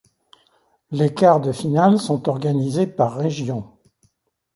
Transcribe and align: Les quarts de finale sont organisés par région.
Les 0.89 1.13
quarts 1.13 1.41
de 1.41 1.51
finale 1.51 1.99
sont 1.99 2.27
organisés 2.27 2.87
par 2.87 3.15
région. 3.17 3.65